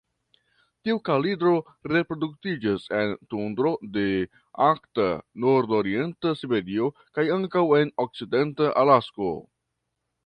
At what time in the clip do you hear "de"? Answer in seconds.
3.99-4.05